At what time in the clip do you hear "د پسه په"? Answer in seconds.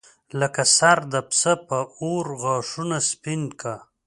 1.13-1.77